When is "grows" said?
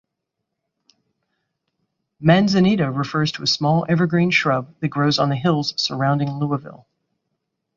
4.87-5.19